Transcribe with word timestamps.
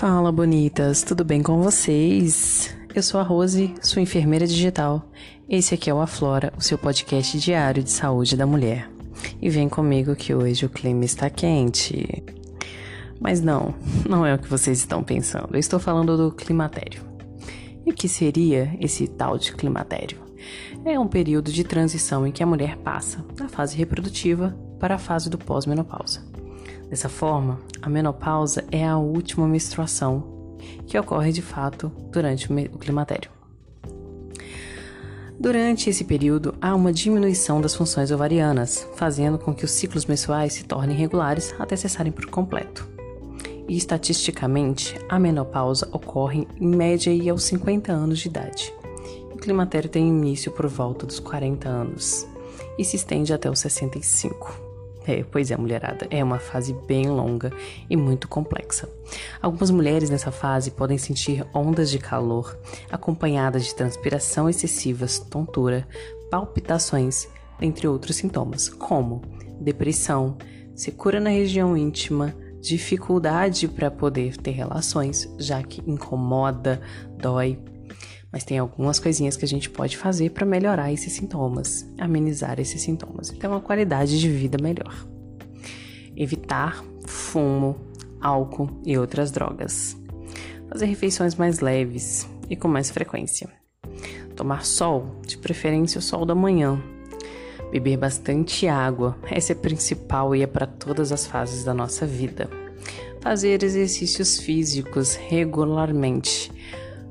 Fala, 0.00 0.32
bonitas, 0.32 1.02
tudo 1.02 1.22
bem 1.26 1.42
com 1.42 1.60
vocês? 1.60 2.74
Eu 2.94 3.02
sou 3.02 3.20
a 3.20 3.22
Rose, 3.22 3.74
sua 3.82 4.00
enfermeira 4.00 4.46
digital. 4.46 5.06
Esse 5.46 5.74
aqui 5.74 5.90
é 5.90 5.94
o 5.94 6.00
Aflora, 6.00 6.54
o 6.56 6.62
seu 6.62 6.78
podcast 6.78 7.38
diário 7.38 7.82
de 7.82 7.90
saúde 7.90 8.34
da 8.34 8.46
mulher. 8.46 8.90
E 9.42 9.50
vem 9.50 9.68
comigo 9.68 10.16
que 10.16 10.34
hoje 10.34 10.64
o 10.64 10.70
clima 10.70 11.04
está 11.04 11.28
quente. 11.28 12.24
Mas 13.20 13.42
não, 13.42 13.74
não 14.08 14.24
é 14.24 14.34
o 14.34 14.38
que 14.38 14.48
vocês 14.48 14.78
estão 14.78 15.02
pensando. 15.02 15.50
Eu 15.52 15.60
estou 15.60 15.78
falando 15.78 16.16
do 16.16 16.32
climatério. 16.32 17.02
E 17.84 17.90
o 17.90 17.94
que 17.94 18.08
seria 18.08 18.74
esse 18.80 19.06
tal 19.06 19.36
de 19.36 19.52
climatério? 19.52 20.16
É 20.82 20.98
um 20.98 21.08
período 21.08 21.52
de 21.52 21.62
transição 21.62 22.26
em 22.26 22.32
que 22.32 22.42
a 22.42 22.46
mulher 22.46 22.78
passa 22.78 23.22
da 23.36 23.50
fase 23.50 23.76
reprodutiva 23.76 24.58
para 24.78 24.94
a 24.94 24.98
fase 24.98 25.28
do 25.28 25.36
pós-menopausa. 25.36 26.39
Dessa 26.90 27.08
forma, 27.08 27.60
a 27.80 27.88
menopausa 27.88 28.64
é 28.68 28.84
a 28.84 28.98
última 28.98 29.46
menstruação 29.46 30.56
que 30.88 30.98
ocorre 30.98 31.30
de 31.30 31.40
fato 31.40 31.90
durante 32.10 32.52
o 32.52 32.78
climatério. 32.78 33.30
Durante 35.38 35.88
esse 35.88 36.04
período, 36.04 36.54
há 36.60 36.74
uma 36.74 36.92
diminuição 36.92 37.60
das 37.60 37.76
funções 37.76 38.10
ovarianas, 38.10 38.86
fazendo 38.96 39.38
com 39.38 39.54
que 39.54 39.64
os 39.64 39.70
ciclos 39.70 40.04
menstruais 40.04 40.52
se 40.52 40.64
tornem 40.64 40.96
regulares 40.96 41.54
até 41.60 41.76
cessarem 41.76 42.12
por 42.12 42.26
completo. 42.26 42.86
E 43.68 43.76
estatisticamente, 43.76 44.98
a 45.08 45.18
menopausa 45.18 45.88
ocorre 45.92 46.46
em 46.60 46.66
média 46.66 47.12
aos 47.30 47.44
50 47.44 47.92
anos 47.92 48.18
de 48.18 48.28
idade. 48.28 48.74
O 49.32 49.36
climatério 49.36 49.88
tem 49.88 50.08
início 50.08 50.50
por 50.50 50.66
volta 50.66 51.06
dos 51.06 51.20
40 51.20 51.68
anos 51.68 52.26
e 52.76 52.84
se 52.84 52.96
estende 52.96 53.32
até 53.32 53.48
os 53.48 53.60
65. 53.60 54.69
É, 55.06 55.24
pois 55.24 55.50
é, 55.50 55.56
mulherada, 55.56 56.06
é 56.10 56.22
uma 56.22 56.38
fase 56.38 56.74
bem 56.86 57.08
longa 57.08 57.50
e 57.88 57.96
muito 57.96 58.28
complexa. 58.28 58.88
Algumas 59.40 59.70
mulheres 59.70 60.10
nessa 60.10 60.30
fase 60.30 60.70
podem 60.70 60.98
sentir 60.98 61.44
ondas 61.54 61.90
de 61.90 61.98
calor, 61.98 62.56
acompanhadas 62.90 63.64
de 63.64 63.74
transpiração 63.74 64.48
excessiva, 64.48 65.06
tontura, 65.30 65.88
palpitações, 66.30 67.26
entre 67.60 67.88
outros 67.88 68.16
sintomas, 68.16 68.68
como 68.68 69.22
depressão, 69.60 70.36
secura 70.74 71.18
na 71.20 71.30
região 71.30 71.76
íntima, 71.76 72.34
dificuldade 72.60 73.66
para 73.68 73.90
poder 73.90 74.36
ter 74.36 74.52
relações, 74.52 75.28
já 75.38 75.62
que 75.62 75.82
incomoda, 75.90 76.80
dói, 77.18 77.58
mas 78.32 78.44
tem 78.44 78.58
algumas 78.58 78.98
coisinhas 78.98 79.36
que 79.36 79.44
a 79.44 79.48
gente 79.48 79.68
pode 79.68 79.96
fazer 79.96 80.30
para 80.30 80.46
melhorar 80.46 80.92
esses 80.92 81.12
sintomas, 81.12 81.86
amenizar 81.98 82.60
esses 82.60 82.80
sintomas 82.80 83.30
e 83.30 83.36
ter 83.36 83.48
uma 83.48 83.60
qualidade 83.60 84.20
de 84.20 84.28
vida 84.28 84.56
melhor. 84.62 85.06
Evitar 86.16 86.84
fumo, 87.06 87.76
álcool 88.20 88.70
e 88.84 88.96
outras 88.96 89.30
drogas. 89.30 89.96
Fazer 90.68 90.86
refeições 90.86 91.34
mais 91.34 91.60
leves 91.60 92.28
e 92.48 92.54
com 92.54 92.68
mais 92.68 92.90
frequência. 92.90 93.48
Tomar 94.36 94.64
sol, 94.64 95.20
de 95.26 95.36
preferência 95.36 95.98
o 95.98 96.02
sol 96.02 96.24
da 96.24 96.34
manhã. 96.34 96.80
Beber 97.72 97.96
bastante 97.96 98.66
água, 98.66 99.16
essa 99.30 99.52
é 99.52 99.54
principal 99.54 100.34
e 100.34 100.42
é 100.42 100.46
para 100.46 100.66
todas 100.66 101.12
as 101.12 101.26
fases 101.26 101.64
da 101.64 101.74
nossa 101.74 102.06
vida. 102.06 102.48
Fazer 103.20 103.62
exercícios 103.62 104.38
físicos 104.38 105.14
regularmente 105.14 106.50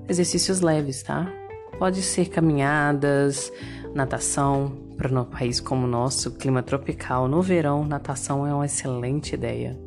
exercícios 0.09 0.59
leves, 0.61 1.03
tá? 1.03 1.31
Pode 1.77 2.02
ser 2.02 2.29
caminhadas, 2.29 3.52
natação. 3.93 4.88
Para 4.97 5.17
um 5.17 5.23
país 5.23 5.61
como 5.61 5.85
o 5.85 5.89
nosso, 5.89 6.31
clima 6.31 6.61
tropical, 6.61 7.25
no 7.29 7.41
verão, 7.41 7.85
natação 7.85 8.45
é 8.45 8.53
uma 8.53 8.65
excelente 8.65 9.33
ideia. 9.33 9.80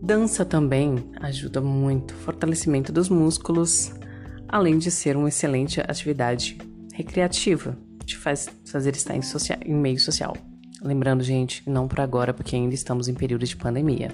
Dança 0.00 0.46
também 0.46 1.10
ajuda 1.20 1.60
muito, 1.60 2.14
fortalecimento 2.14 2.90
dos 2.90 3.10
músculos, 3.10 3.92
além 4.48 4.78
de 4.78 4.90
ser 4.90 5.14
uma 5.14 5.28
excelente 5.28 5.78
atividade 5.78 6.56
recreativa, 6.94 7.76
te 8.04 8.16
faz 8.16 8.48
fazer 8.64 8.96
estar 8.96 9.14
em, 9.14 9.20
social, 9.20 9.58
em 9.62 9.74
meio 9.74 10.00
social. 10.00 10.34
Lembrando, 10.82 11.22
gente, 11.22 11.62
não 11.68 11.86
por 11.86 12.00
agora, 12.00 12.32
porque 12.32 12.56
ainda 12.56 12.74
estamos 12.74 13.08
em 13.08 13.14
período 13.14 13.44
de 13.44 13.56
pandemia. 13.56 14.10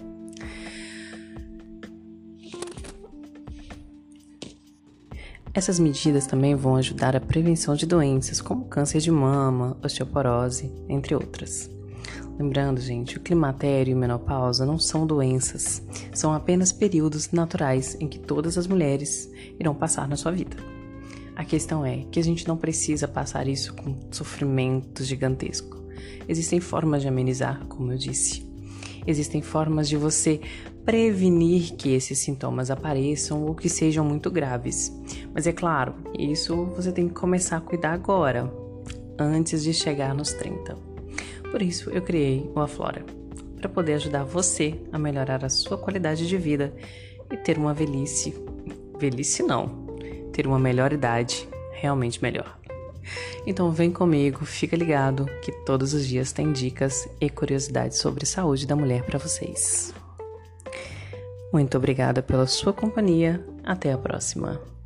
Essas 5.55 5.79
medidas 5.79 6.27
também 6.27 6.55
vão 6.55 6.77
ajudar 6.77 7.17
a 7.17 7.21
prevenção 7.21 7.75
de 7.75 7.87
doenças 7.87 8.41
como 8.41 8.67
câncer 8.67 9.01
de 9.01 9.11
mama, 9.11 9.77
osteoporose, 9.83 10.71
entre 10.89 11.15
outras. 11.15 11.71
Lembrando, 12.39 12.81
gente, 12.81 13.17
o 13.17 13.21
climatério 13.21 13.91
e 13.91 13.95
menopausa 13.95 14.65
não 14.65 14.79
são 14.79 15.07
doenças, 15.07 15.83
são 16.13 16.33
apenas 16.33 16.71
períodos 16.71 17.33
naturais 17.33 17.97
em 17.99 18.07
que 18.07 18.19
todas 18.19 18.57
as 18.57 18.67
mulheres 18.67 19.29
irão 19.59 19.75
passar 19.75 20.07
na 20.07 20.17
sua 20.17 20.31
vida. 20.31 20.57
A 21.35 21.45
questão 21.45 21.85
é 21.85 22.05
que 22.11 22.21
a 22.21 22.23
gente 22.23 22.47
não 22.47 22.57
precisa 22.57 23.09
passar 23.09 23.49
isso 23.49 23.75
com 23.75 23.97
sofrimento 24.11 25.03
gigantesco. 25.03 25.77
Existem 26.29 26.61
formas 26.61 27.03
de 27.03 27.09
amenizar, 27.09 27.65
como 27.67 27.93
eu 27.93 27.99
disse. 27.99 28.48
Existem 29.09 29.41
formas 29.41 29.89
de 29.89 29.97
você 29.97 30.39
prevenir 30.85 31.73
que 31.77 31.95
esses 31.95 32.19
sintomas 32.19 32.71
apareçam 32.71 33.43
ou 33.43 33.55
que 33.55 33.67
sejam 33.67 34.05
muito 34.05 34.31
graves. 34.31 34.95
Mas 35.33 35.47
é 35.47 35.53
claro, 35.53 35.95
isso 36.19 36.67
você 36.77 36.93
tem 36.93 37.09
que 37.09 37.15
começar 37.15 37.57
a 37.57 37.61
cuidar 37.63 37.95
agora, 37.95 38.53
antes 39.19 39.65
de 39.65 39.73
chegar 39.73 40.15
nos 40.15 40.35
30. 40.35 40.77
Por 41.51 41.63
isso 41.63 41.89
eu 41.89 42.03
criei 42.03 42.51
o 42.55 42.61
Aflora, 42.61 43.03
para 43.57 43.71
poder 43.71 43.95
ajudar 43.95 44.25
você 44.25 44.79
a 44.93 44.99
melhorar 44.99 45.43
a 45.43 45.49
sua 45.49 45.79
qualidade 45.79 46.29
de 46.29 46.37
vida 46.37 46.75
e 47.33 47.37
ter 47.39 47.57
uma 47.57 47.73
velhice, 47.73 48.35
velhice 48.99 49.43
não, 49.43 49.87
ter 50.35 50.47
uma 50.47 50.59
melhor 50.59 50.93
idade 50.93 51.49
realmente 51.73 52.23
melhor. 52.23 52.58
Então 53.47 53.71
vem 53.71 53.91
comigo, 53.91 54.45
fica 54.45 54.77
ligado 54.77 55.27
que 55.43 55.53
todos 55.65 55.95
os 55.95 56.07
dias 56.07 56.33
tem 56.33 56.53
dicas 56.53 57.09
e 57.21 57.29
curiosidades 57.29 57.99
sobre 57.99 58.27
saúde 58.27 58.67
da 58.67 58.77
mulher 58.77 59.03
para 59.05 59.19
vocês. 59.19 59.95
Muito 61.53 61.77
obrigada 61.77 62.23
pela 62.23 62.47
sua 62.47 62.73
companhia. 62.73 63.45
Até 63.65 63.93
a 63.93 63.99
próxima. 63.99 64.78